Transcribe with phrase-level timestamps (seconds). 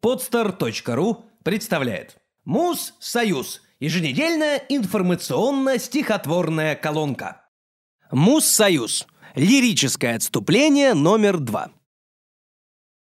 [0.00, 3.62] Podster.ru представляет Муз-Союз.
[3.80, 7.42] Еженедельная информационно-стихотворная колонка.
[8.12, 9.08] Муз-Союз.
[9.34, 11.72] Лирическое отступление номер два.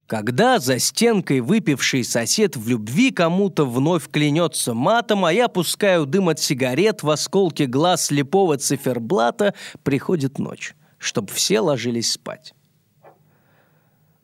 [0.07, 6.29] Когда за стенкой выпивший сосед в любви кому-то вновь клянется матом, а я пускаю дым
[6.29, 9.53] от сигарет в осколке глаз слепого циферблата,
[9.83, 12.53] приходит ночь, чтоб все ложились спать.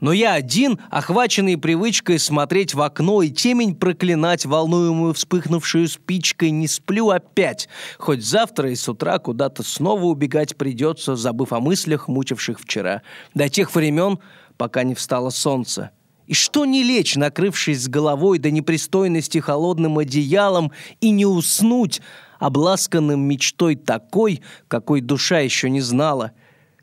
[0.06, 6.68] Но я один, охваченный привычкой смотреть в окно и темень проклинать волнуемую вспыхнувшую спичкой, не
[6.68, 7.68] сплю опять,
[7.98, 13.02] хоть завтра и с утра куда-то снова убегать придется, забыв о мыслях, мучивших вчера.
[13.34, 14.20] До тех времен,
[14.58, 15.90] пока не встало солнце.
[16.28, 22.00] И что не лечь, накрывшись с головой до непристойности холодным одеялом, и не уснуть,
[22.38, 26.34] обласканным мечтой такой, какой душа еще не знала.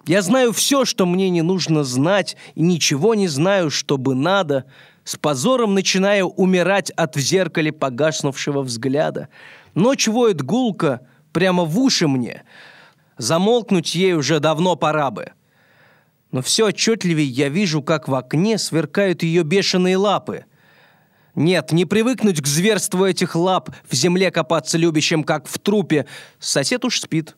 [0.06, 4.64] Я знаю все, что мне не нужно знать, и ничего не знаю, что бы надо,
[5.04, 9.28] с позором начинаю умирать от в зеркале погаснувшего взгляда.
[9.74, 11.00] Ночь воет гулко,
[11.32, 12.42] прямо в уши мне.
[13.18, 15.32] Замолкнуть ей уже давно пора бы
[16.32, 20.46] но все отчетливее я вижу, как в окне сверкают ее бешеные лапы.
[21.34, 26.06] Нет, не привыкнуть к зверству этих лап, в земле копаться любящим, как в трупе.
[26.40, 27.36] Сосед уж спит.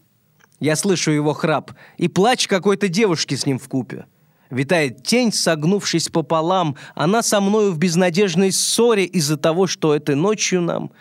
[0.61, 4.07] Я слышу его храп и плач какой-то девушки с ним в купе.
[4.51, 10.61] Витает тень, согнувшись пополам, она со мною в безнадежной ссоре из-за того, что этой ночью
[10.61, 10.93] нам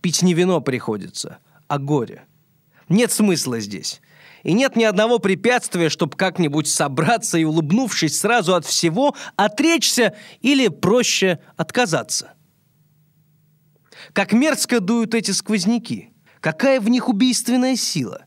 [0.00, 2.24] пить не вино приходится, а горе.
[2.88, 4.00] Нет смысла здесь
[4.46, 10.68] и нет ни одного препятствия, чтобы как-нибудь собраться и, улыбнувшись сразу от всего, отречься или
[10.68, 12.34] проще отказаться.
[14.12, 16.10] Как мерзко дуют эти сквозняки.
[16.38, 18.25] Какая в них убийственная сила.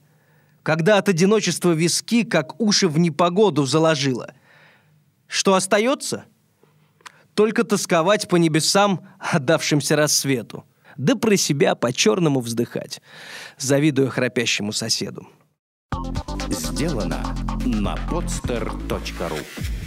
[0.70, 4.36] Когда от одиночества виски, как уши в непогоду заложило.
[5.26, 6.26] Что остается?
[7.34, 10.66] Только тосковать по небесам, отдавшимся рассвету.
[10.96, 13.02] Да про себя по-черному вздыхать,
[13.58, 15.28] завидуя храпящему соседу.
[16.52, 17.36] Сделано
[17.66, 19.79] на podster.ru